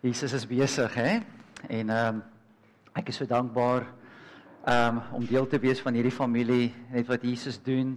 [0.00, 1.18] Jesus is besig, hè?
[1.66, 2.18] En ehm um,
[2.94, 3.82] ek is so dankbaar
[4.64, 7.96] ehm um, om deel te wees van hierdie familie, net wat Jesus doen.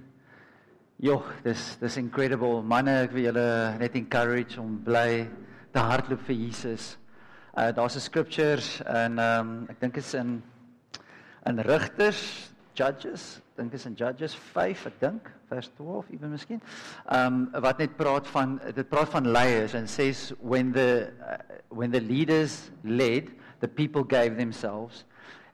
[0.97, 2.63] Jogg, dis dis incredible.
[2.65, 3.45] Manne, ek wil julle
[3.77, 5.27] net encourage om bly
[5.69, 6.97] te hardloop vir Jesus.
[7.53, 10.41] Uh daar's 'n scriptures en ehm um, ek dink dit is in
[11.45, 16.61] in Rigters, Judges, dink is in Judges 5, ek dink, vers 12 ewen miskien.
[17.11, 21.37] Um wat net praat van dit praat van leiers and says when the uh,
[21.69, 25.05] when the leaders led, the people gave themselves.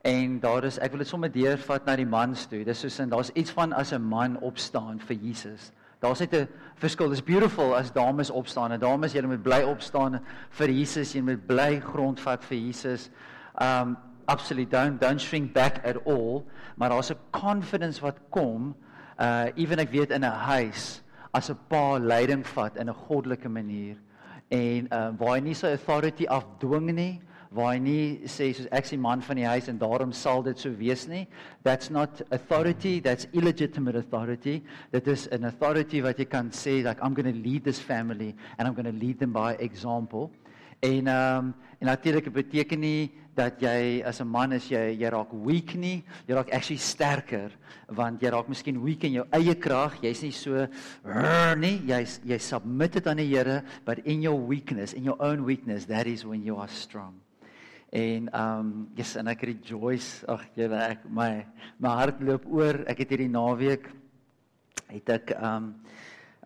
[0.05, 2.63] En daar is ek wil dit sommer deurvat na die mans toe.
[2.63, 5.71] Dis soos en daar's iets van as 'n man opstaan vir Jesus.
[5.99, 7.09] Daar's net 'n verskil.
[7.09, 8.71] Dis beautiful as dames opstaan.
[8.71, 11.13] En dames, julle moet bly opstaan vir Jesus.
[11.13, 13.09] Julle moet bly grondvat vir Jesus.
[13.61, 13.97] Um
[14.27, 16.45] absolutely don't don't shrink back at all
[16.75, 18.75] maar daar's 'n confidence wat kom
[19.19, 21.01] uh ewen ek weet in 'n huis
[21.33, 23.97] as 'n pa leiding vat in 'n goddelike manier.
[24.49, 28.85] En uh waar hy nie sy authority afdwing nie waar hy nie sê soos ek
[28.85, 31.27] sien man van die huis en daarom sal dit so wees nie
[31.63, 34.63] that's not authority that's illegitimate authority.
[34.91, 38.35] That is an authority wat jy kan sê like i'm going to lead this family
[38.57, 40.31] and i'm going to lead them by example
[40.79, 45.09] En ehm um, en natuurlik beteken nie dat jy as 'n man is jy jy
[45.09, 47.51] raak weak nie, jy raak actually sterker
[47.87, 50.67] want jy raak miskien weak in jou eie krag, jy's nie so
[51.55, 55.45] nie, jy's jy submit dit aan die Here, but in your weakness, in your own
[55.45, 57.13] weakness, that is when you are strong.
[57.91, 61.45] En ehm um, yes, en ek rejoice, ag julle ek my
[61.79, 62.83] my hart loop oor.
[62.87, 63.87] Ek het hierdie naweek
[64.87, 65.75] het ek ehm um,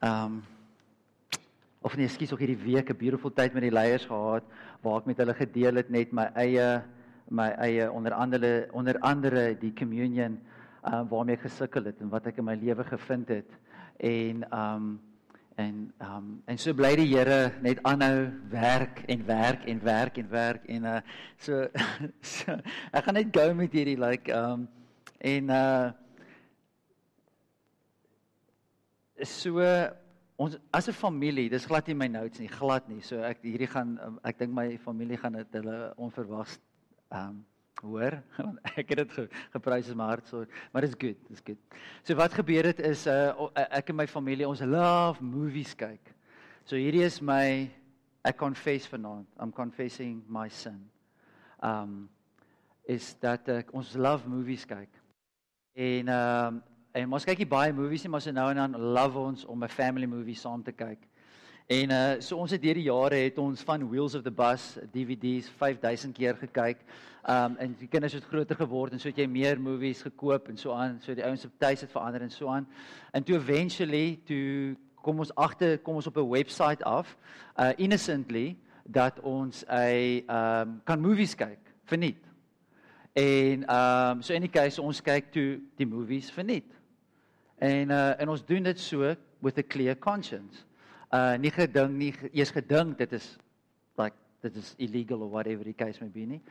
[0.01, 0.41] ehm um,
[1.81, 4.43] of nee, ekskuus, ook hierdie week 'n beautiful tyd met die leiers gehad
[4.81, 6.83] waar ek met hulle gedeel het net my eie
[7.29, 10.39] my eie onder andere onder andere die communion
[10.83, 13.49] uh, waarmee ek gesukkel het en wat ek in my lewe gevind het.
[13.97, 14.99] En um
[15.59, 20.29] en um en so bly die Here net aanhou werk en werk en werk en
[20.29, 20.99] werk en uh
[21.37, 21.67] so,
[22.33, 22.55] so
[22.91, 24.67] ek gaan net gou met hierdie like um
[25.19, 25.91] en uh
[29.21, 29.59] so
[30.41, 33.01] ons as 'n familie, dis glad nie my notes nie, glad nie.
[33.05, 36.59] So ek hierdie gaan um, ek dink my familie gaan dit hulle onverwags
[37.11, 37.45] ehm um,
[37.81, 38.13] hoor
[38.79, 41.57] ek het dit ge, geprys in my hart so, maar dit's good, dit's good.
[42.03, 43.33] So wat gebeur het is uh,
[43.69, 46.13] ek en my familie ons love movies kyk.
[46.65, 47.69] So hierdie is my
[48.25, 49.27] ek confess vanaand.
[49.39, 50.89] I'm confessing my sin.
[51.61, 52.09] Um
[52.89, 54.89] is dat ek ons love movies kyk.
[55.77, 58.73] En ehm um, En ons kyk nie baie movies nie, maar so nou en dan
[58.75, 61.07] love ons om 'n family movie saam te kyk.
[61.67, 65.47] En uh so ons het hierdie jare het ons van Wheels of the Bus DVD's
[65.49, 66.83] 5000 keer gekyk.
[67.29, 70.57] Um en die kinders het groter geword en so het jy meer movies gekoop en
[70.57, 70.99] so aan.
[70.99, 72.67] So die ouens op tuis het verander en so aan.
[73.13, 77.17] En toe eventually toe kom ons agter kom ons op 'n webwerf af
[77.59, 82.25] uh innocently dat ons 'n um kan movies kyk verniet.
[83.13, 86.80] En um so in die case ons kyk toe die movies verniet.
[87.61, 90.65] En uh en ons doen dit so with a clear conscience.
[91.13, 93.35] Uh nie gedink nie eers gedink dit is
[94.01, 96.41] like dit is illegal or whatever the case may be nie.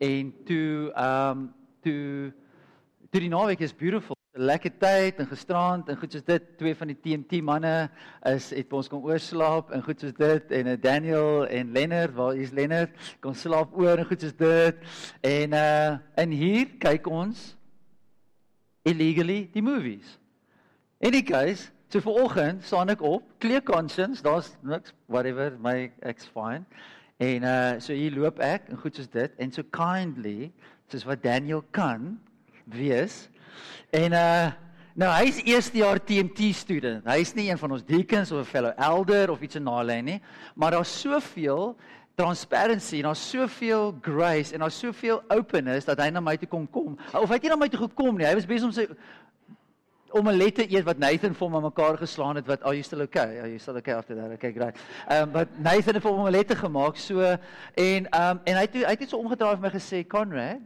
[0.00, 1.50] En toe um
[1.84, 2.32] toe
[3.10, 4.16] toe die naweek is beautiful.
[4.34, 7.90] 'n Lekker tyd en gisterand en goed soos dit twee van die TMT manne
[8.32, 12.34] is het ons kon oorslaap en goed soos dit en uh, Daniel en Lennard waar
[12.34, 14.82] is Lennard kon slaap oor en goed soos dit
[15.20, 17.52] en uh en hier kyk ons
[18.82, 20.18] illegally die movies.
[20.98, 25.90] In die case, so vir oggend staan ek op, clear conscience, daar's niks whatever, my
[26.06, 26.64] ex fine.
[27.22, 30.50] En uh so hier loop ek en goed soos dit en so kindly
[30.90, 32.14] soos wat Daniel kan
[32.70, 33.28] wees.
[33.94, 34.52] En uh
[34.94, 37.06] nou hy's eerste jaar TMT student.
[37.06, 40.20] Hy's nie een van ons deacons of fellow elder of iets in daai nie,
[40.54, 41.74] maar daar's soveel
[42.14, 46.68] transparency en daar's soveel grace en daar's soveel openness dat hy na my toe kom
[46.70, 46.94] kom.
[47.10, 48.26] Of hy het nie na my toe gekom nie.
[48.26, 48.86] Hy was besig om sy
[50.14, 53.40] omelette eet wat Nathan vir hom aan mekaar geslaan het wat are you still okay?
[53.40, 54.30] Are you still okay after that?
[54.38, 54.78] Okay, great.
[55.08, 57.38] Ehm um, but Nathan het vir hom omelette gemaak so en
[57.74, 60.62] ehm um, en hy het hy het so omgedraai vir my gesê Conrad,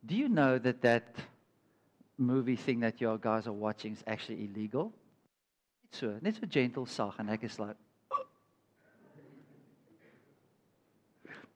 [0.00, 1.26] do you know that that
[2.16, 4.92] movie thing that your guys are watching is actually illegal?
[5.90, 7.76] Net so, net so gentle sag en ek is like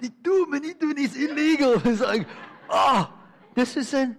[0.02, 1.74] Die doen nie doen is illegal.
[1.86, 2.26] It's like,
[2.68, 3.08] oh,
[3.54, 4.18] this is an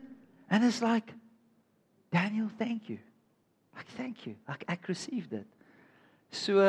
[0.50, 1.13] and it's like
[2.15, 3.00] Daniel, thank you.
[3.75, 4.35] Ek thank you.
[4.47, 5.47] Ek ek received it.
[6.31, 6.63] So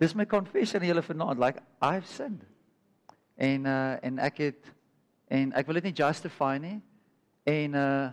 [0.00, 2.44] dis my confession aan julle vanaand, like I've sinned.
[3.36, 4.70] En uh en ek het
[5.32, 6.78] en ek wil dit nie justify nie.
[7.48, 8.12] En uh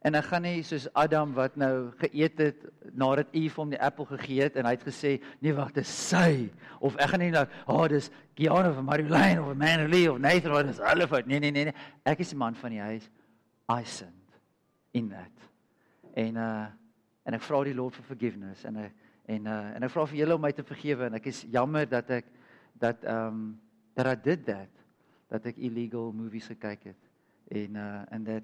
[0.00, 2.62] En ek gaan nie soos Adam wat nou geëet het
[2.96, 5.10] nadat Eve hom die appel gegee het en hy het gesê
[5.44, 6.48] nee wag dis sy
[6.80, 8.08] of ek gaan nie nou o oh, dis
[8.38, 11.76] Gianna of Marilyn of Manly of Nathan wat is hulle fout nee nee nee nee
[12.08, 13.10] ek is die man van die huis
[13.68, 14.40] I sinned
[14.96, 15.49] in that
[16.14, 16.66] en uh
[17.28, 18.94] en ek vra die Lord vir forgiveness en ek
[19.30, 21.86] en uh en ek vra vir julle om my te vergewe en ek is jammer
[21.86, 22.26] dat ek
[22.80, 23.60] dat um,
[23.94, 24.70] dat I did that
[25.30, 27.02] dat ek illegal movies gekyk het.
[27.50, 28.42] En uh and that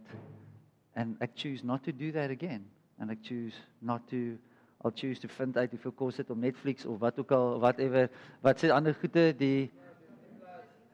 [0.94, 2.66] and I choose not to do that again.
[2.98, 4.38] And I choose not to
[4.84, 8.10] I'll choose to find uit hoeveel kos dit om Netflix of wat ook al whatever
[8.40, 9.70] wat se ander goede die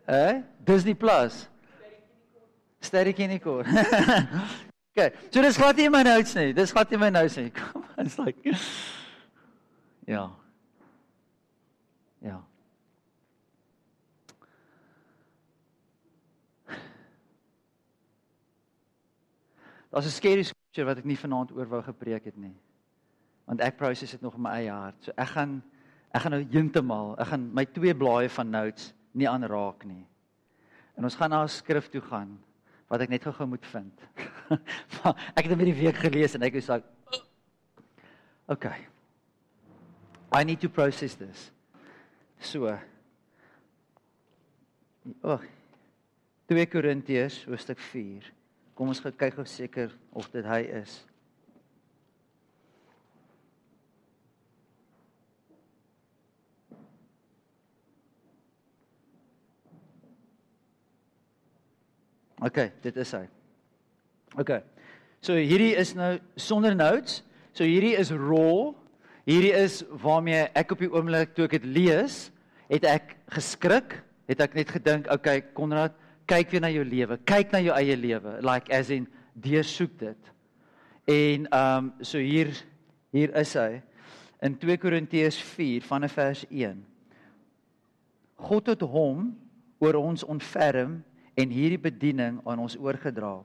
[0.05, 0.41] eh?
[0.65, 1.49] Disney Plus.
[2.81, 3.65] Sterry Kinikor
[4.93, 7.53] Okay so dis glad nie my notes nie dis glad nie my notes nie
[7.99, 8.37] it's like
[10.07, 10.31] ja
[12.21, 12.41] ja
[19.93, 22.55] Daar's 'n scary scripture wat ek nie vanaand oor wou gepreek het nie.
[23.45, 24.97] Want ek proses dit nog in my eie hart.
[25.05, 25.63] So ek gaan
[26.13, 30.07] ek gaan nou heeltemal, ek gaan my twee blaaie van notes nie aanraak nie.
[30.97, 32.39] En ons gaan na 'n skrif toe gaan
[32.93, 34.03] wat ek net gou-gou moet vind.
[35.39, 36.83] ek het dit hierdie week gelees en ek het gesê
[38.53, 38.85] Okay.
[40.35, 41.51] I need to process this.
[42.41, 42.69] So.
[45.23, 45.41] Oh.
[46.51, 48.29] 2 Korintiërs hoofstuk 4.
[48.77, 50.99] Kom ons kyk of seker of dit hy is.
[62.43, 63.25] OK, dit is hy.
[64.41, 64.57] OK.
[65.23, 67.21] So hierdie is nou sonder notes.
[67.55, 68.73] So hierdie is raw.
[69.29, 72.25] Hierdie is waarmee ek op die oomblik toe ek dit lees,
[72.67, 75.95] het ek geskrik, het ek net gedink, OK, Konrad,
[76.27, 79.07] kyk weer na jou lewe, kyk na jou eie lewe, like as in
[79.39, 80.33] deursoek dit.
[81.07, 82.51] En ehm um, so hier
[83.13, 83.83] hier is hy
[84.43, 86.79] in 2 Korintiërs 4 vanaf vers 1.
[88.43, 89.29] God het hom
[89.83, 91.03] oor ons ontferm
[91.39, 93.41] en hierdie bediening aan ons oorgedra.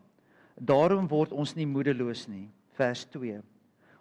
[0.58, 2.48] Daarom word ons nie moedeloos nie.
[2.78, 3.40] Vers 2.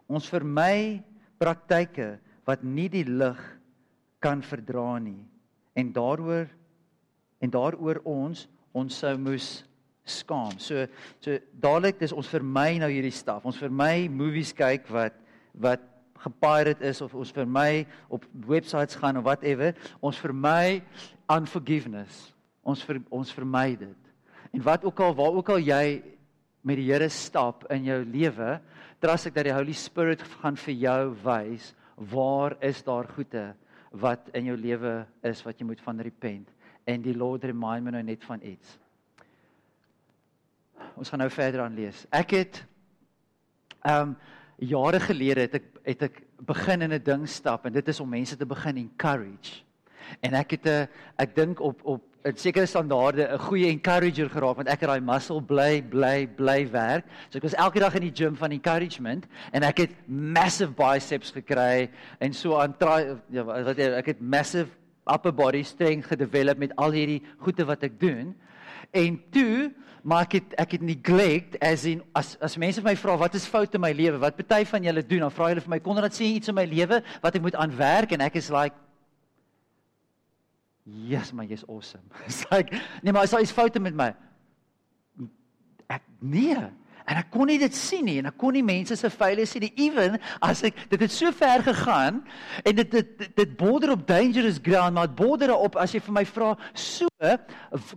[0.09, 1.03] Ons vermy
[1.41, 2.17] praktyke
[2.47, 3.41] wat nie die lig
[4.23, 5.21] kan verdra nie
[5.77, 6.49] en daaroor
[7.45, 8.47] en daaroor ons
[8.77, 9.49] ons sou moes
[10.07, 10.55] skaam.
[10.63, 10.87] So
[11.21, 13.45] so dadelik dis ons vermy nou hierdie staf.
[13.45, 15.19] Ons vermy movies kyk wat
[15.57, 15.85] wat
[16.21, 19.75] gepirate is of ons vermy op websites gaan of whatever.
[20.01, 20.83] Ons vermy
[21.29, 22.36] unforgiveness.
[22.67, 24.13] Ons ver, ons vermy dit.
[24.53, 26.03] En wat ook al waar ook al jy
[26.67, 28.57] met die Here stap in jou lewe,
[29.03, 33.47] trust ek dat die Holy Spirit gaan vir jou wys waar is daar goeie
[33.97, 36.51] wat in jou lewe is wat jy moet van repent
[36.87, 38.77] en die Lord remind me nou net van iets.
[40.97, 42.05] Ons gaan nou verder aan lees.
[42.15, 42.63] Ek het
[43.87, 44.17] ehm um,
[44.57, 46.15] jare gelede het ek het ek
[46.49, 49.66] begin in 'n ding stap en dit is om mense te begin encourage.
[50.21, 54.57] En ek het 'n ek dink op op 'n sekere standaarde 'n goeie encourager geraak
[54.57, 57.05] want ek het daai muscle bly bly bly werk.
[57.31, 61.31] So ek was elke dag in die gym van encouragement en ek het massive biceps
[61.31, 64.71] gekry en so aan try ja wat ek het massive
[65.07, 68.35] upper body strength gedevelop met al hierdie goede wat ek doen.
[68.91, 69.73] En toe
[70.07, 73.47] maar ek het ek het neglect as in as as mense my vra wat is
[73.47, 74.19] fout in my lewe?
[74.23, 75.25] Wat party van julle doen?
[75.27, 77.59] Dan vra hulle vir my kon dit sê iets in my lewe wat ek moet
[77.59, 78.86] aanwerk en ek is like
[80.87, 82.05] Yes, maar jy's awesome.
[82.27, 82.71] It's like
[83.03, 84.13] nee, maar is daar iets foute met my?
[85.91, 86.59] Ek nee.
[87.07, 89.63] En ek kon nie dit sien nie en ek kon nie mense se failures sien
[89.63, 92.19] nie even as ek dit het so ver gegaan
[92.67, 96.17] en dit dit dit border op dangerous ground maar dit border op as jy vir
[96.19, 97.07] my vra so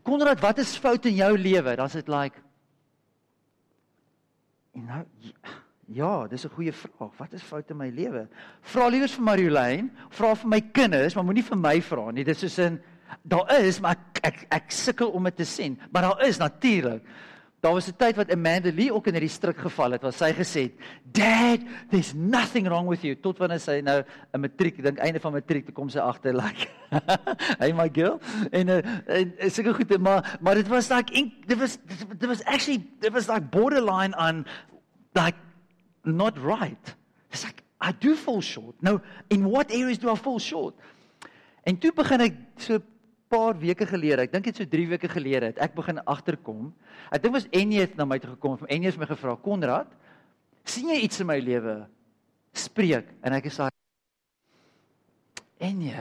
[0.05, 2.37] Konrad wat is fout in jou lewe dan is dit like
[4.77, 5.01] en nou
[5.93, 7.17] ja dis 'n goeie vraag.
[7.17, 8.27] Wat is fout in my lewe?
[8.62, 12.24] Vra liewers vir Mariolyn vra vir my kinders maar moenie vir my vra nie.
[12.24, 12.81] Dis soos in
[13.24, 15.79] daar is maar ek ek, ek sukkel om dit te sien.
[15.91, 17.03] Maar daar is natuurlik.
[17.62, 20.31] Daar was 'n tyd wat Amanda Lee ook in hierdie struik geval het, waar sy
[20.34, 24.03] gesê het, "Dad, there's nothing wrong with you." Tot wanneer sy nou
[24.34, 26.69] 'n matriek, ek dink einde van matriek, toe kom sy agter like,
[27.60, 28.19] "Hey my girl."
[28.51, 31.77] En uh, en sulke goede, maar maar dit was like dit was
[32.17, 34.46] dit was actually it was like borderline on
[35.13, 35.36] like
[36.03, 36.95] not right.
[37.31, 38.75] It's like I do fall short.
[38.81, 40.75] Now, in what areas do I fall short?
[41.63, 42.79] En toe begin ek so
[43.29, 46.71] paar weke gelede, ek dink dit so 3 weke gelede het ek begin agterkom.
[47.13, 49.87] Ek dink was Ennie het na my toe gekom en Ennie het my gevra, "Konrad,
[50.65, 51.85] sien jy iets in my lewe?"
[52.53, 53.69] Spreek en ek sê
[55.59, 55.93] Ennie.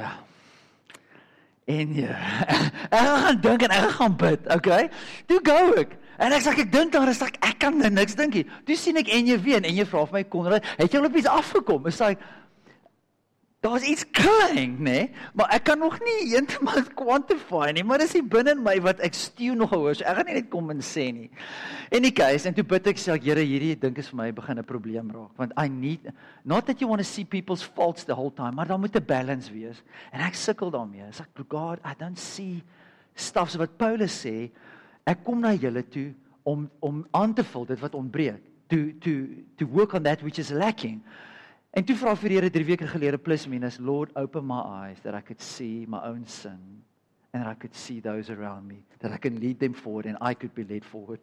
[1.66, 2.08] Ennie.
[2.94, 4.88] ek gaan dink en ek gaan bid, okay?
[5.26, 5.98] Toe gou ek.
[6.18, 8.46] En ek sê ek dink daar is ek ek kan nou niks dink nie.
[8.66, 11.06] Toe sien ek en jy weet en jy vra vir my Konrad, het jy al
[11.10, 11.86] op iets afgekom?
[11.86, 12.16] Is hy
[13.58, 14.82] Daar's iets klein, nê?
[14.86, 15.06] Nee?
[15.34, 19.00] Maar ek kan nog nie heeltemal quantify nie, maar dis hier binne in my wat
[19.02, 19.96] ek stew nog hoor.
[19.98, 21.26] So ek gaan nie net kom en sê nie.
[21.90, 24.62] En die keuse en toe bid ek sê, Here, hierdie dink is vir my begin
[24.62, 26.06] 'n probleem raak, want I need
[26.44, 29.02] not that you want to see people's faults the whole time, maar daar moet 'n
[29.02, 29.82] balance wees.
[30.12, 31.10] En ek sukkel daarmee.
[31.10, 32.62] Ek sê, God, I don't see
[33.16, 34.52] stuff so wat Paulus sê,
[35.08, 36.12] ek kom na julle toe
[36.48, 38.44] om om aan te vul dit wat ontbreek.
[38.68, 39.12] To to
[39.56, 41.00] to work on that which is lacking.
[41.76, 45.00] En toe vra vir die Here 3 weke gelede plus minus Lord open my eyes
[45.04, 46.84] that I could see my own sin
[47.32, 50.34] and I could see those around me that I can lead them forward and I
[50.34, 51.20] could be led forward.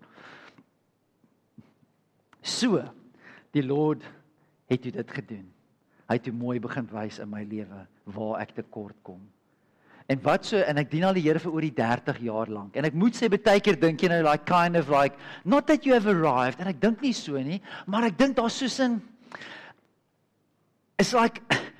[2.41, 2.83] So
[3.51, 4.03] die Lord
[4.69, 5.47] het dit gedoen.
[6.05, 9.21] Hy het mooi begin wys in my lewe waar ek tekort kom.
[10.05, 12.75] En wat so en ek dien al die Here vir oor die 30 jaar lank.
[12.77, 15.85] En ek moet sê baie keer dink jy nou like kind of like not that
[15.85, 17.57] you have arrived en ek dink nie so nie,
[17.89, 19.01] maar ek dink daar's soos 'n
[20.99, 21.41] is like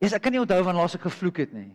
[0.00, 1.68] Yes, ek kan nie onthou wanneer laas ek gevloek het nie.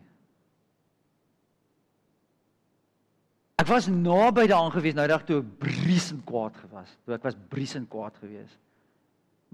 [3.62, 6.90] Ek was naby daaraan gewees nou dag toe ek briesend kwaad gewas.
[7.04, 8.50] Toe ek was briesend kwaad gewees.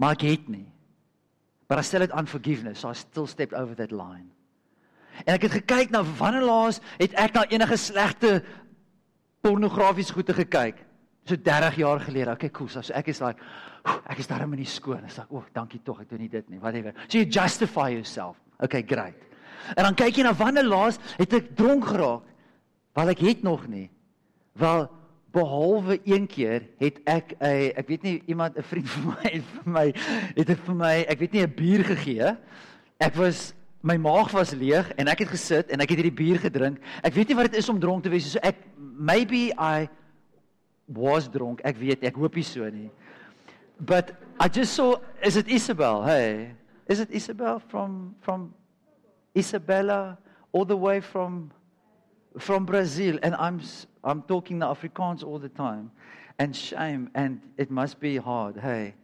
[0.01, 0.65] Maar ek het nie.
[1.69, 2.81] But I still had unforgiveness.
[2.81, 4.31] So I still stepped over that line.
[5.25, 8.42] En ek het gekyk na wanneer laas het ek na enige slegte
[9.42, 10.85] pornografiese goede gekyk?
[11.25, 12.31] So 30 jaar gelede.
[12.31, 12.69] Okay, cool.
[12.69, 13.38] So ek is like
[14.11, 15.04] ek is daarom in die skoon.
[15.04, 16.00] Ek sê, "O, oh, dankie tog.
[16.00, 16.59] Ek doen nie dit nie.
[16.59, 18.37] Whatever." So you justify yourself.
[18.59, 19.19] Okay, great.
[19.76, 22.23] En dan kyk jy na wanneer laas het ek dronk geraak?
[22.95, 23.90] Wel ek het nog nie.
[24.59, 24.88] Wel
[25.33, 29.45] behalwe een keer het ek 'n ek weet nie iemand 'n vriend van my het
[29.45, 29.87] vir my
[30.37, 32.37] het het vir my ek weet nie 'n bier gegee.
[32.99, 36.39] Ek was my maag was leeg en ek het gesit en ek het hierdie bier
[36.39, 36.79] gedrink.
[37.03, 39.89] Ek weet nie wat dit is om dronk te wees so ek maybe I
[40.87, 41.61] was dronk.
[41.67, 42.91] Ek weet ek hoop nie so nie.
[43.83, 46.05] But I just saw is it Isabel?
[46.07, 46.55] Hey.
[46.87, 48.55] Is it Isabel from from
[49.35, 50.19] Isabella
[50.53, 51.51] all the way from
[52.39, 53.61] from Brazil and I'm
[54.05, 55.91] I'm talking the Afrikaans all the time
[56.39, 58.57] and shame and it must be hard.
[58.57, 58.95] Hey.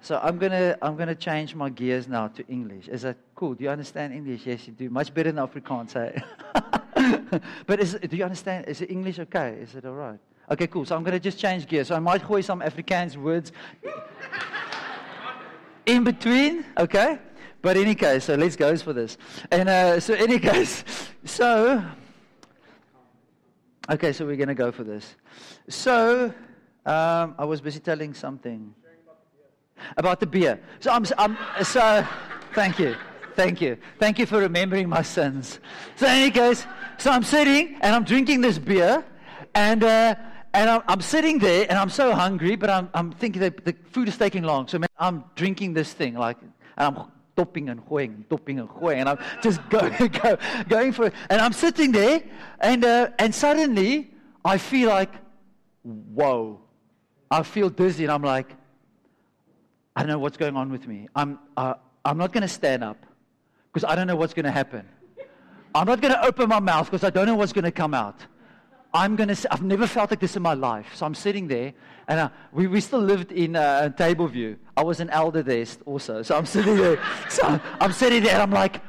[0.00, 2.88] So I'm to I'm to change my gears now to English.
[2.88, 3.54] Is that cool?
[3.54, 4.46] Do you understand English?
[4.46, 4.90] Yes, you do.
[4.90, 6.22] Much better than Afrikaans,
[7.66, 9.58] but is do you understand is it English okay?
[9.60, 10.18] Is it all right?
[10.50, 10.84] Okay, cool.
[10.86, 11.88] So I'm to just change gears.
[11.88, 13.52] So I might gooi some Afrikaans words
[15.84, 17.18] in between, okay?
[17.60, 19.18] But any case, so let's go for this.
[19.50, 20.84] And uh, so, any case,
[21.24, 21.84] so
[23.90, 25.16] okay, so we're to go for this.
[25.68, 26.32] So
[26.86, 28.74] um, I was busy telling something
[29.96, 30.60] about the beer.
[30.80, 32.06] So I'm, I'm so
[32.54, 32.96] thank you,
[33.34, 35.60] thank you, thank you for remembering my sins.
[35.96, 36.66] So in any case,
[36.98, 39.04] so I'm sitting and I'm drinking this beer,
[39.54, 39.84] and.
[39.84, 40.14] Uh,
[40.54, 43.76] and I'm, I'm, sitting there and I'm so hungry, but I'm, I'm thinking that the
[43.92, 44.66] food is taking long.
[44.66, 47.04] So man, I'm drinking this thing, like, and I'm
[47.36, 51.14] topping and going topping and going, and I'm just going, go, going for it.
[51.30, 52.22] And I'm sitting there,
[52.60, 54.10] and, uh, and suddenly
[54.44, 55.12] I feel like,
[55.82, 56.60] whoa.
[57.30, 58.48] I feel dizzy, and I'm like,
[59.98, 61.08] I don't know what's going on with me.
[61.16, 61.74] I'm, uh,
[62.04, 63.04] I'm not going to stand up
[63.72, 64.88] because I don't know what's going to happen.
[65.74, 67.94] I'm not going to open my mouth because I don't know what's going to come
[67.94, 68.24] out.
[68.94, 70.86] I'm going to, I've never felt like this in my life.
[70.94, 71.74] So I'm sitting there,
[72.06, 74.56] and uh, we, we still lived in uh, Tableview.
[74.76, 76.22] I was an elder there also.
[76.22, 77.02] So I'm sitting there.
[77.28, 78.80] so I'm sitting there, and I'm like,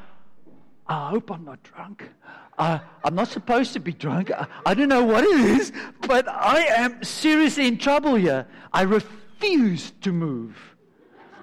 [0.85, 2.07] I hope I'm not drunk.
[2.55, 4.29] Uh, I'm not supposed to be drunk.
[4.31, 8.45] I, I don't know what it is, but I am seriously in trouble here.
[8.71, 10.55] I refuse to move.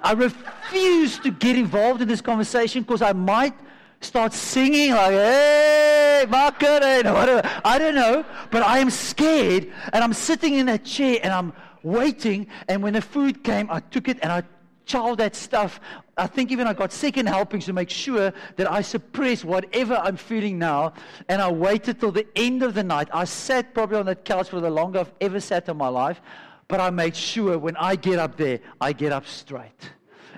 [0.03, 3.55] I refuse to get involved in this conversation because I might
[4.01, 7.43] start singing like, hey, Macarena, whatever.
[7.65, 11.53] I don't know, but I am scared and I'm sitting in a chair and I'm
[11.83, 12.47] waiting.
[12.69, 14.43] And when the food came, I took it and I
[14.87, 15.81] chowed that stuff.
[16.17, 20.17] I think even I got second helpings to make sure that I suppress whatever I'm
[20.17, 20.95] feeling now.
[21.29, 23.09] And I waited till the end of the night.
[23.13, 26.21] I sat probably on that couch for the longest I've ever sat in my life.
[26.69, 29.91] But I made sure when I get up there, I get up straight.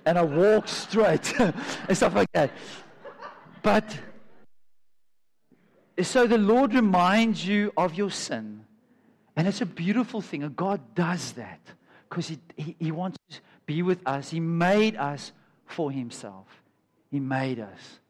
[0.04, 2.50] And I walk straight and stuff like that.
[3.62, 3.98] But
[6.02, 8.64] so the Lord reminds you of your sin.
[9.36, 10.42] And it's a beautiful thing.
[10.42, 11.60] And God does that
[12.08, 14.30] because he, he, he wants to be with us.
[14.30, 15.32] He made us
[15.66, 16.46] for Himself.
[17.10, 18.00] He made us.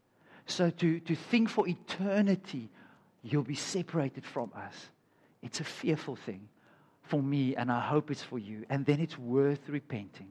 [0.47, 2.71] So to, to think for eternity,
[3.23, 4.75] you'll be separated from us.
[5.43, 6.49] It's a fearful thing
[7.09, 8.65] for me, and I hope it's for you.
[8.69, 10.29] And then it's worth repenting.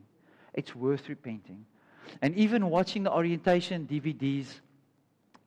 [0.54, 1.66] It's worth repenting.
[2.22, 4.48] And even watching the orientation DVDs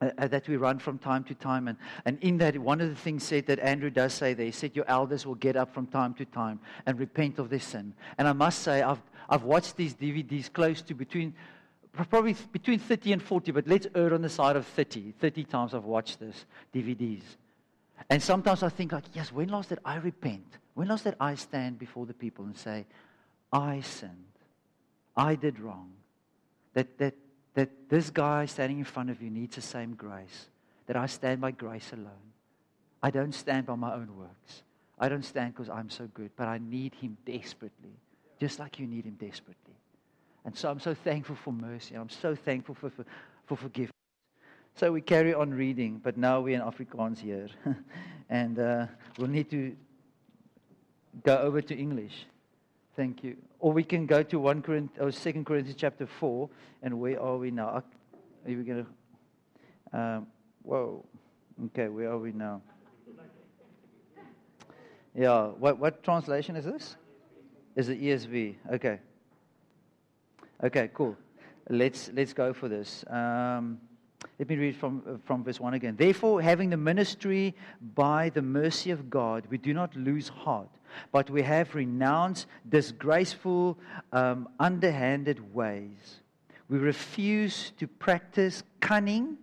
[0.01, 1.67] uh, that we run from time to time.
[1.67, 4.51] And, and in that, one of the things said that Andrew does say there, he
[4.51, 7.93] said, Your elders will get up from time to time and repent of their sin.
[8.17, 11.33] And I must say, I've, I've watched these DVDs close to between,
[11.93, 15.13] probably between 30 and 40, but let's err on the side of 30.
[15.19, 17.21] 30 times I've watched this DVDs.
[18.09, 20.57] And sometimes I think, like, yes, when last did I repent?
[20.73, 22.85] When last did I stand before the people and say,
[23.51, 24.25] I sinned?
[25.15, 25.91] I did wrong?
[26.73, 27.15] That, that
[27.53, 30.47] that this guy standing in front of you needs the same grace,
[30.87, 32.31] that I stand by grace alone.
[33.03, 34.63] I don't stand by my own works.
[34.99, 37.97] I don't stand because I'm so good, but I need him desperately,
[38.39, 39.75] just like you need him desperately.
[40.45, 41.95] And so I'm so thankful for mercy.
[41.95, 43.05] I'm so thankful for, for,
[43.45, 43.91] for forgiveness.
[44.75, 47.47] So we carry on reading, but now we're in Afrikaans here.
[48.29, 48.87] and uh,
[49.17, 49.75] we'll need to
[51.23, 52.25] go over to English.
[52.95, 53.37] Thank you.
[53.59, 56.49] Or we can go to 1 Corinthians, or 2 Corinthians chapter 4,
[56.81, 57.67] and where are we now?
[57.67, 57.83] Are
[58.45, 58.85] we going
[59.93, 60.27] to, um,
[60.63, 61.05] whoa.
[61.65, 62.61] Okay, where are we now?
[65.13, 66.95] Yeah, what, what translation is this?
[67.75, 68.55] Is it ESV?
[68.73, 68.99] Okay.
[70.63, 71.17] Okay, cool.
[71.69, 73.03] Let's, let's go for this.
[73.09, 73.79] Um,
[74.39, 75.95] let me read from, uh, from verse 1 again.
[75.95, 77.55] Therefore, having the ministry
[77.95, 80.69] by the mercy of God, we do not lose heart,
[81.11, 83.77] but we have renounced disgraceful,
[84.11, 86.21] um, underhanded ways.
[86.69, 89.37] We refuse to practice cunning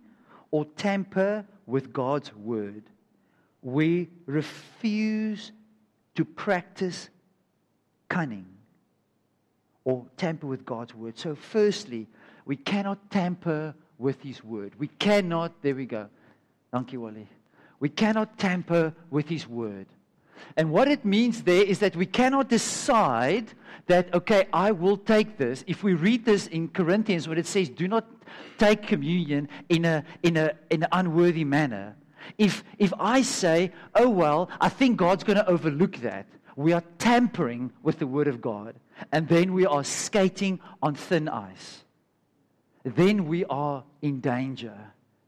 [0.51, 2.83] or tamper with God's word.
[3.61, 5.51] We refuse
[6.15, 7.09] to practice
[8.09, 8.47] cunning
[9.85, 11.17] or tamper with God's word.
[11.17, 12.07] So, firstly,
[12.45, 14.73] we cannot tamper with his word.
[14.79, 16.07] We cannot, there we go.
[16.71, 17.27] Thank you, Wally.
[17.79, 19.87] We cannot tamper with his word.
[20.55, 23.51] And what it means there is that we cannot decide
[23.87, 25.63] that, okay, I will take this.
[25.67, 28.07] If we read this in Corinthians, when it says, do not
[28.57, 31.95] take communion in, a, in, a, in an unworthy manner.
[32.37, 36.25] If, if I say, oh, well, I think God's going to overlook that,
[36.55, 38.75] we are tampering with the Word of God.
[39.11, 41.83] And then we are skating on thin ice
[42.83, 44.77] then we are in danger,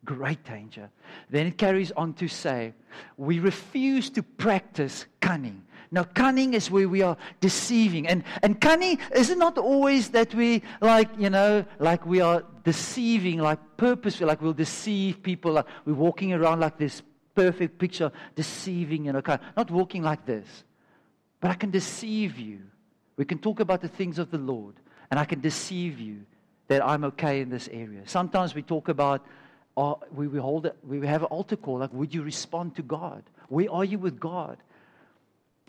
[0.06, 0.90] great danger.
[1.30, 2.74] Then it carries on to say,
[3.18, 5.64] we refuse to practice cunning.
[5.94, 8.08] Now, cunning is where we are deceiving.
[8.08, 13.40] And, and cunning is not always that we, like, you know, like we are deceiving,
[13.40, 15.54] like purposefully, like we'll deceive people.
[15.54, 17.02] Like we're walking around like this
[17.36, 20.64] perfect picture, deceiving, you know, kind of, not walking like this.
[21.42, 22.60] But I can deceive you.
[23.18, 24.76] We can talk about the things of the Lord,
[25.10, 26.26] and I can deceive you
[26.72, 28.00] that I'm okay in this area.
[28.06, 29.26] Sometimes we talk about,
[29.76, 32.82] uh, we, we, hold it, we have an altar call, like, would you respond to
[32.82, 33.24] God?
[33.50, 34.56] Where are you with God?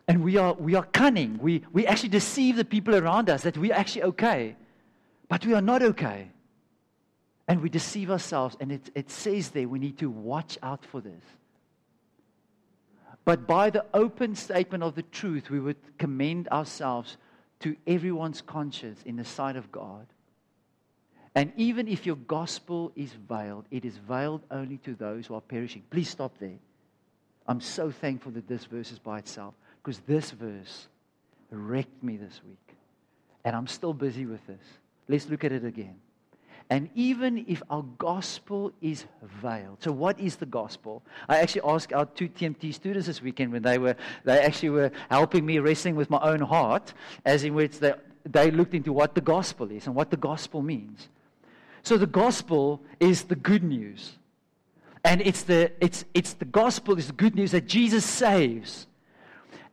[0.06, 1.40] And we are, we are cunning.
[1.42, 4.54] We, we actually deceive the people around us that we're actually okay.
[5.28, 6.30] But we are not okay.
[7.48, 8.56] And we deceive ourselves.
[8.60, 11.24] And it, it says there we need to watch out for this.
[13.24, 17.16] But by the open statement of the truth, we would commend ourselves
[17.58, 20.06] to everyone's conscience in the sight of God.
[21.34, 25.40] And even if your gospel is veiled, it is veiled only to those who are
[25.40, 25.82] perishing.
[25.90, 26.58] Please stop there.
[27.46, 30.88] I'm so thankful that this verse is by itself because this verse
[31.50, 32.76] wrecked me this week.
[33.44, 34.62] And I'm still busy with this.
[35.08, 35.96] Let's look at it again.
[36.70, 39.04] And even if our gospel is
[39.42, 41.02] veiled, so what is the gospel?
[41.28, 44.90] I actually asked our two TMT students this weekend when they were they actually were
[45.10, 47.92] helping me wrestling with my own heart, as in which they,
[48.24, 51.08] they looked into what the gospel is and what the gospel means.
[51.82, 54.12] So the gospel is the good news.
[55.04, 58.86] And it's the, it's, it's the gospel is the good news that Jesus saves.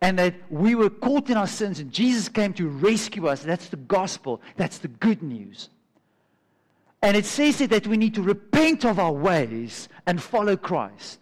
[0.02, 3.43] And that we were caught in our sins and Jesus came to rescue us.
[3.43, 4.41] That's the gospel.
[4.56, 5.69] That's the good news.
[7.02, 11.19] And it says that we need to repent of our ways and follow Christ.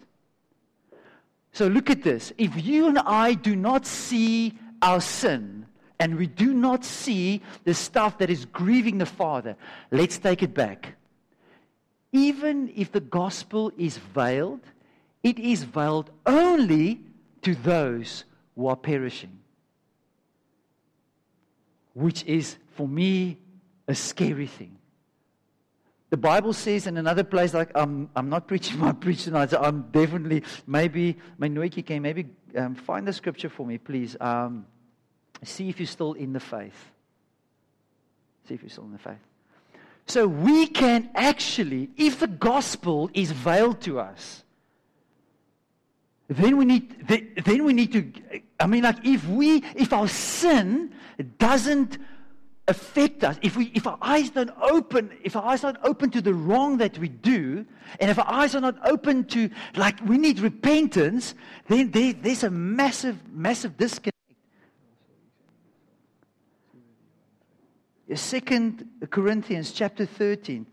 [1.52, 2.32] So look at this.
[2.38, 5.66] If you and I do not see our sin,
[6.00, 9.56] and we do not see the stuff that is grieving the Father,
[9.92, 10.96] let's take it back.
[12.12, 14.62] Even if the gospel is veiled,
[15.24, 17.02] it is veiled only
[17.42, 18.24] to those
[18.56, 19.40] who are perishing.
[21.94, 23.40] Which is, for me,
[23.88, 24.78] a scary thing.
[26.10, 29.62] The Bible says in another place, like I'm, I'm not preaching my preach tonight, so
[29.62, 34.16] I'm definitely, maybe, my Noiki can maybe um, find the scripture for me, please.
[34.22, 34.66] Um,
[35.44, 36.92] See if you're still in the faith.
[38.48, 39.20] See if you're still in the faith.
[40.06, 44.44] So we can actually, if the gospel is veiled to us,
[46.30, 48.12] then we need then we need to
[48.60, 50.94] i mean like if we if our sin
[51.38, 51.98] doesn't
[52.68, 56.22] affect us, if, we, if our eyes don't open, if our eyes aren't open to
[56.22, 57.66] the wrong that we do,
[58.00, 61.34] and if our eyes are not open to, like, we need repentance,
[61.68, 64.17] then there, there's a massive, massive disconnect.
[68.16, 70.66] Second Corinthians chapter 13,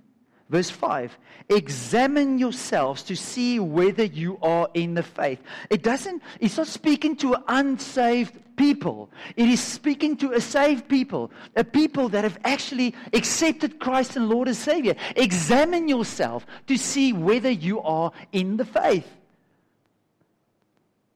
[0.49, 1.18] verse 5.
[1.49, 5.40] Examine yourselves to see whether you are in the faith.
[5.68, 9.11] It doesn't, it's not speaking to unsaved people.
[9.37, 14.29] It is speaking to a saved people, a people that have actually accepted Christ and
[14.29, 14.94] Lord as Savior.
[15.16, 19.09] Examine yourself to see whether you are in the faith.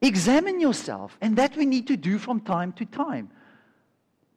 [0.01, 3.31] Examine yourself, and that we need to do from time to time.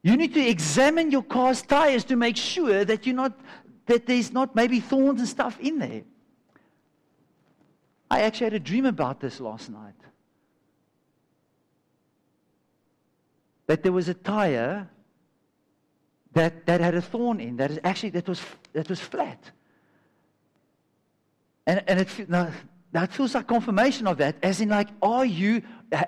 [0.04, 3.40] You need to examine your car's tires to make sure that you're not
[3.86, 6.04] that there's not maybe thorns and stuff in there.
[8.10, 9.96] I actually had a dream about this last night.
[13.68, 14.90] That there was a tire
[16.34, 18.42] that, that had a thorn in, that is actually that was
[18.74, 19.52] that was flat.
[21.68, 22.52] And and it now,
[22.92, 25.62] that feels like confirmation of that, as in like, are you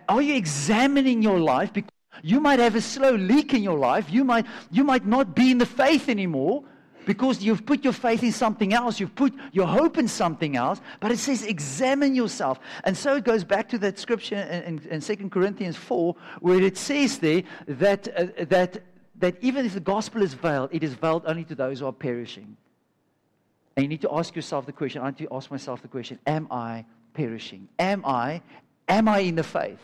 [0.09, 4.11] are you examining your life because you might have a slow leak in your life.
[4.11, 6.63] You might, you might not be in the faith anymore
[7.05, 8.99] because you've put your faith in something else.
[8.99, 10.81] You've put your hope in something else.
[10.99, 12.59] But it says, examine yourself.
[12.83, 16.61] And so it goes back to that scripture in, in, in 2 Corinthians 4, where
[16.61, 18.83] it says there that, uh, that,
[19.17, 21.93] that even if the gospel is veiled, it is veiled only to those who are
[21.93, 22.57] perishing.
[23.75, 26.19] And you need to ask yourself the question, I need to ask myself the question,
[26.27, 27.67] am I perishing?
[27.79, 28.41] Am I,
[28.87, 29.79] am I in the faith?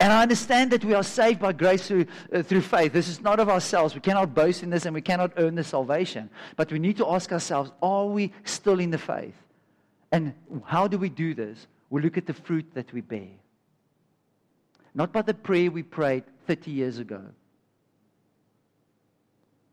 [0.00, 2.92] And I understand that we are saved by grace through, uh, through faith.
[2.92, 3.94] This is not of ourselves.
[3.94, 6.30] We cannot boast in this and we cannot earn the salvation.
[6.56, 9.34] But we need to ask ourselves are we still in the faith?
[10.12, 11.66] And how do we do this?
[11.90, 13.28] We look at the fruit that we bear.
[14.94, 17.22] Not by the prayer we prayed 30 years ago,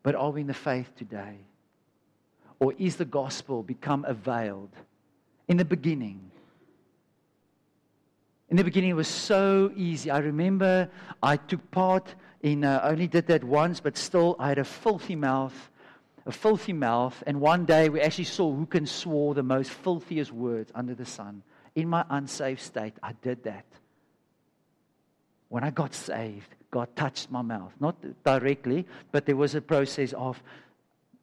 [0.03, 1.37] but are we in the faith today?
[2.59, 4.71] Or is the gospel become a veiled?
[5.47, 6.31] In the beginning,
[8.55, 10.09] in the beginning, it was so easy.
[10.09, 10.89] I remember
[11.21, 15.17] I took part in, uh, only did that once, but still, I had a filthy
[15.17, 15.69] mouth,
[16.25, 17.21] a filthy mouth.
[17.27, 21.03] And one day, we actually saw who can swore the most filthiest words under the
[21.03, 21.43] sun.
[21.75, 23.65] In my unsafe state, I did that.
[25.49, 27.73] When I got saved, God touched my mouth.
[27.81, 30.41] Not directly, but there was a process of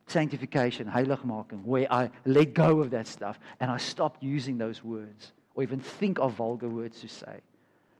[0.06, 5.32] sanctification, heiligmaking, where I let go of that stuff and I stopped using those words
[5.54, 7.40] or even think of vulgar words to say.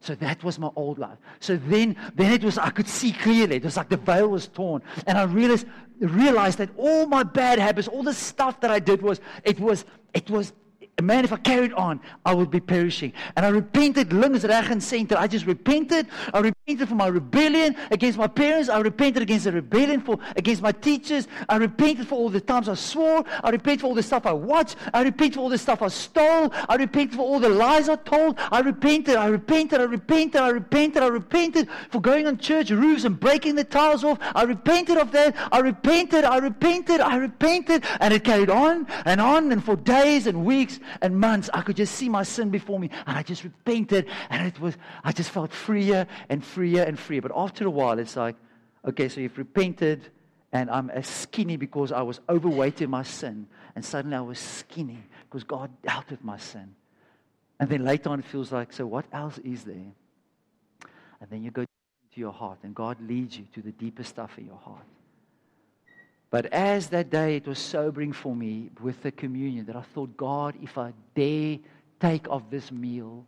[0.00, 1.18] So that was my old life.
[1.38, 3.56] So then, then it was, I could see clearly.
[3.56, 4.82] It was like the veil was torn.
[5.06, 5.66] And I realized,
[6.00, 9.84] realized that all my bad habits, all the stuff that I did was, it was,
[10.12, 10.52] it was
[11.00, 13.12] man, if I carried on, I would be perishing.
[13.36, 15.16] And I repented links, reg and center.
[15.16, 16.06] I just repented.
[16.32, 18.68] I repented for my rebellion against my parents.
[18.68, 21.28] I repented against the rebellion for against my teachers.
[21.48, 23.24] I repented for all the times I swore.
[23.42, 24.76] I repented for all the stuff I watched.
[24.92, 26.52] I repented for all the stuff I stole.
[26.68, 28.38] I repented for all the lies I told.
[28.50, 29.16] I repented.
[29.16, 29.80] I repented.
[29.80, 30.40] I repented.
[30.40, 31.02] I repented.
[31.02, 34.18] I repented for going on church roofs and breaking the tiles off.
[34.34, 35.34] I repented of that.
[35.50, 36.24] I repented.
[36.24, 37.00] I repented.
[37.00, 37.84] I repented.
[38.00, 41.76] And it carried on and on and for days and weeks and months, I could
[41.76, 42.90] just see my sin before me.
[43.06, 44.08] And I just repented.
[44.30, 47.22] And it was, I just felt freer and freer and freer.
[47.22, 48.36] But after a while, it's like,
[48.84, 50.10] okay, so you've repented,
[50.52, 53.46] and I'm as skinny because I was overweight in my sin.
[53.74, 56.74] And suddenly I was skinny because God dealt with my sin.
[57.58, 59.92] And then later on, it feels like, so what else is there?
[61.20, 61.68] And then you go to
[62.20, 64.84] your heart, and God leads you to the deepest stuff in your heart.
[66.32, 70.16] But as that day, it was sobering for me with the communion that I thought,
[70.16, 71.58] God, if I dare
[72.00, 73.26] take of this meal,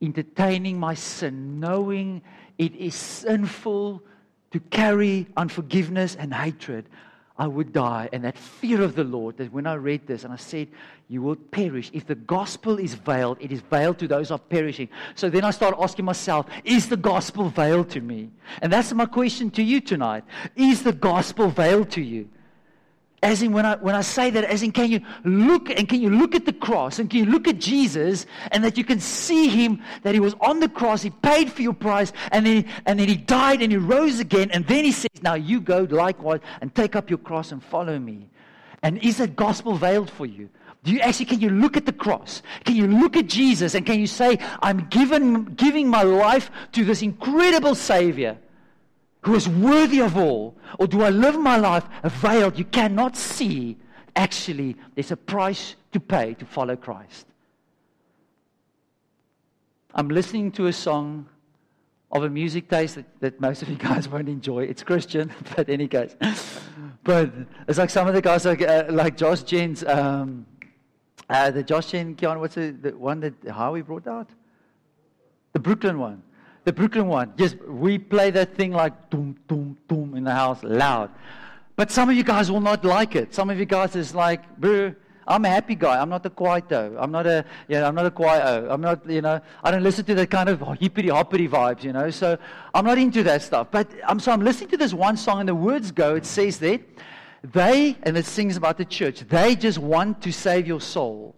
[0.00, 2.22] entertaining my sin, knowing
[2.58, 4.04] it is sinful
[4.52, 6.88] to carry unforgiveness and hatred,
[7.40, 8.10] I would die.
[8.12, 10.68] And that fear of the Lord, that when I read this and I said,
[11.08, 11.90] You will perish.
[11.94, 14.90] If the gospel is veiled, it is veiled to those who are perishing.
[15.14, 18.28] So then I start asking myself, Is the gospel veiled to me?
[18.60, 20.24] And that's my question to you tonight.
[20.54, 22.28] Is the gospel veiled to you?
[23.22, 26.00] As in, when I, when I say that, as in, can you look and can
[26.00, 28.98] you look at the cross and can you look at Jesus and that you can
[28.98, 32.64] see him, that he was on the cross, he paid for your price, and then,
[32.86, 35.86] and then he died and he rose again, and then he says, Now you go
[35.90, 38.26] likewise and take up your cross and follow me.
[38.82, 40.48] And is that gospel veiled for you?
[40.82, 42.40] Do you actually, can you look at the cross?
[42.64, 46.86] Can you look at Jesus and can you say, I'm given, giving my life to
[46.86, 48.38] this incredible Savior?
[49.22, 50.56] Who is worthy of all?
[50.78, 52.58] Or do I live my life veiled?
[52.58, 53.76] You cannot see.
[54.16, 57.26] Actually, there's a price to pay to follow Christ.
[59.94, 61.26] I'm listening to a song
[62.12, 64.64] of a music taste that, that most of you guys won't enjoy.
[64.64, 66.16] It's Christian, but any case.
[67.04, 67.30] but
[67.68, 70.46] it's like some of the guys, like, uh, like Josh Jen's, um,
[71.28, 74.28] uh, the Josh Jen, Keon, what's the, the one that Howie brought out?
[75.52, 76.22] The Brooklyn one.
[76.64, 77.32] The Brooklyn one.
[77.36, 81.10] Yes, we play that thing like doom, doom, doom in the house loud.
[81.76, 83.34] But some of you guys will not like it.
[83.34, 84.94] Some of you guys is like, bro,
[85.26, 86.00] I'm a happy guy.
[86.00, 86.96] I'm not a quieto.
[86.98, 88.68] I'm not a, you know, I'm not a quieto.
[88.68, 91.92] I'm not, you know, I don't listen to that kind of hippity hoppity vibes, you
[91.92, 92.10] know.
[92.10, 92.36] So
[92.74, 93.68] I'm not into that stuff.
[93.70, 96.16] But I'm so I'm listening to this one song and the words go.
[96.16, 96.80] It says that
[97.42, 99.20] they, and it sings about the church.
[99.20, 101.34] They just want to save your soul.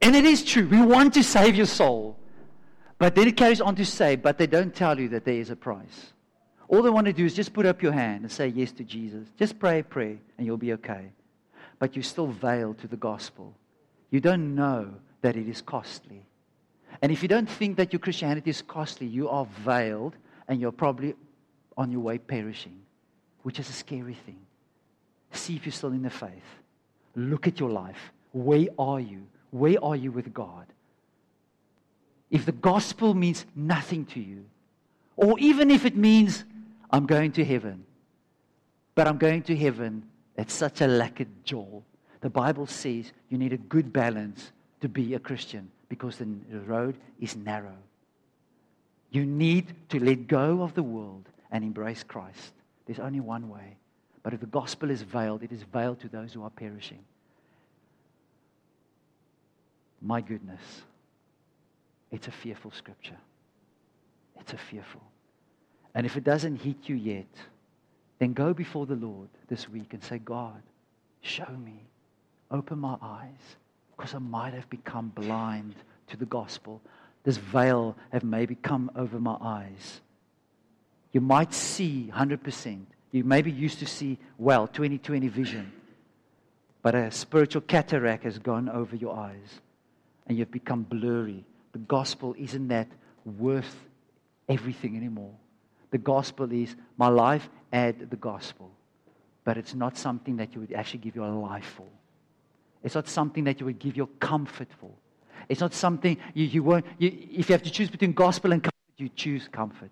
[0.00, 0.66] And it is true.
[0.66, 2.18] We want to save your soul.
[3.02, 5.50] But then it carries on to say, but they don't tell you that there is
[5.50, 6.12] a price.
[6.68, 8.84] All they want to do is just put up your hand and say yes to
[8.84, 9.26] Jesus.
[9.36, 11.10] Just pray a prayer and you'll be okay.
[11.80, 13.56] But you're still veiled to the gospel.
[14.10, 16.22] You don't know that it is costly.
[17.02, 20.14] And if you don't think that your Christianity is costly, you are veiled
[20.46, 21.16] and you're probably
[21.76, 22.82] on your way perishing,
[23.42, 24.38] which is a scary thing.
[25.32, 26.30] See if you're still in the faith.
[27.16, 28.12] Look at your life.
[28.30, 29.26] Where are you?
[29.50, 30.66] Where are you with God?
[32.32, 34.44] If the gospel means nothing to you,
[35.16, 36.44] or even if it means
[36.90, 37.84] I'm going to heaven,
[38.94, 40.02] but I'm going to heaven
[40.36, 41.82] at such a lack jaw.
[42.22, 46.26] The Bible says you need a good balance to be a Christian because the
[46.66, 47.76] road is narrow.
[49.10, 52.52] You need to let go of the world and embrace Christ.
[52.86, 53.76] There's only one way.
[54.22, 57.00] But if the gospel is veiled, it is veiled to those who are perishing.
[60.00, 60.60] My goodness.
[62.12, 63.16] It's a fearful scripture.
[64.38, 65.02] It's a fearful.
[65.94, 67.26] And if it doesn't hit you yet,
[68.18, 70.62] then go before the Lord this week and say, God,
[71.22, 71.88] show me,
[72.50, 73.56] open my eyes,
[73.96, 75.74] because I might have become blind
[76.08, 76.80] to the gospel.
[77.24, 80.00] This veil have maybe come over my eyes.
[81.12, 82.86] You might see 100%.
[83.10, 85.72] You maybe used to see well, 20/20 vision.
[86.82, 89.60] But a spiritual cataract has gone over your eyes
[90.26, 92.88] and you've become blurry the gospel isn't that
[93.24, 93.76] worth
[94.48, 95.32] everything anymore.
[95.90, 98.70] The gospel is my life, add the gospel.
[99.44, 101.86] But it's not something that you would actually give your life for.
[102.82, 104.90] It's not something that you would give your comfort for.
[105.48, 108.62] It's not something you, you won't, you, if you have to choose between gospel and
[108.62, 109.90] comfort, you choose comfort.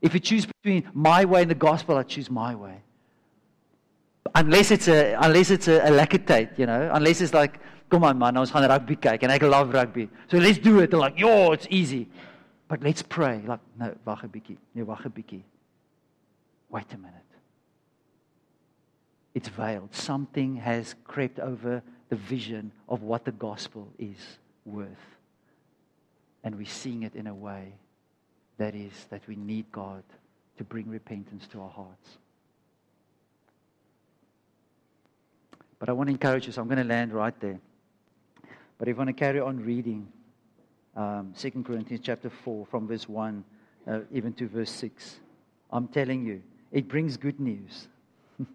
[0.00, 2.82] If you choose between my way and the gospel, I choose my way.
[4.34, 8.18] Unless it's a, unless it's a, a lactate, you know, unless it's like, come on
[8.18, 10.08] man, ons gaan rugby kyk en ek love rugby.
[10.30, 10.90] So let's do it.
[10.90, 12.08] They're like, "Yo, it's easy."
[12.68, 13.42] But let's pray.
[13.46, 14.58] Like, no, wag 'n bietjie.
[14.74, 15.42] Nee.
[16.70, 17.14] Wait a minute.
[19.34, 19.94] It's veiled.
[19.94, 25.16] Something has crept over the vision of what the gospel is worth.
[26.44, 27.72] And we're seeing it in a way
[28.58, 30.02] that is that we need God
[30.58, 32.18] to bring repentance to our hearts.
[35.78, 37.60] But I want to encourage you, so I'm going to land right there.
[38.78, 40.08] But if you want to carry on reading
[40.96, 43.44] um, 2 Corinthians chapter 4 from verse 1
[43.86, 45.20] uh, even to verse 6,
[45.70, 47.88] I'm telling you, it brings good news.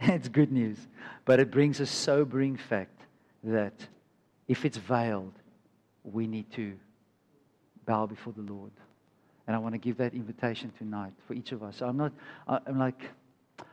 [0.00, 0.78] it's good news.
[1.24, 3.00] But it brings a sobering fact
[3.44, 3.74] that
[4.48, 5.32] if it's veiled,
[6.04, 6.74] we need to
[7.86, 8.72] bow before the Lord.
[9.46, 11.80] And I want to give that invitation tonight for each of us.
[11.82, 12.12] I'm not,
[12.46, 13.00] I'm like,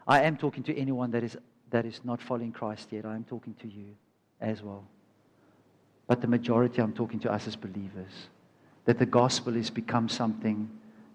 [0.07, 1.37] I am talking to anyone that is,
[1.71, 3.05] that is not following Christ yet.
[3.05, 3.95] I am talking to you
[4.41, 4.85] as well
[6.09, 8.29] but the majority, I'm talking to us as believers,
[8.85, 10.67] that the gospel has become something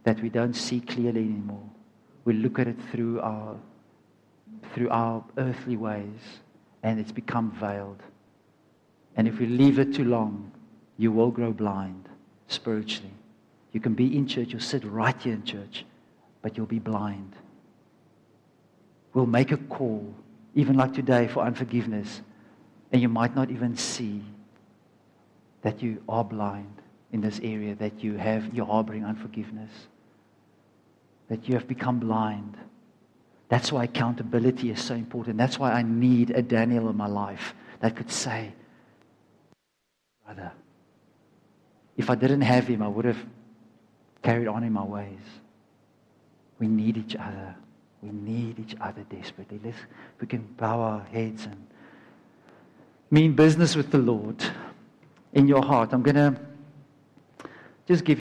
[0.04, 1.68] that we don't see clearly anymore.
[2.24, 3.56] We look at it through our,
[4.72, 6.20] through our earthly ways,
[6.84, 8.04] and it's become veiled.
[9.16, 10.52] And if we leave it too long,
[10.96, 12.08] you will grow blind
[12.46, 13.14] spiritually.
[13.72, 15.84] You can be in church, you'll sit right here in church,
[16.40, 17.34] but you'll be blind.
[19.12, 20.14] We'll make a call,
[20.54, 22.22] even like today, for unforgiveness,
[22.92, 24.22] and you might not even see
[25.62, 29.70] that you are blind in this area, that you have, you're harboring unforgiveness,
[31.28, 32.56] that you have become blind.
[33.48, 35.38] That's why accountability is so important.
[35.38, 38.52] That's why I need a Daniel in my life that could say,
[40.24, 40.52] Brother,
[41.96, 43.24] if I didn't have him, I would have
[44.22, 45.18] carried on in my ways.
[46.58, 47.54] We need each other.
[48.04, 49.58] We need each other desperately.
[49.64, 49.78] Let's,
[50.20, 51.66] we can bow our heads and
[53.10, 54.44] mean business with the Lord
[55.32, 55.94] in your heart.
[55.94, 56.38] I'm going to
[57.88, 58.12] just give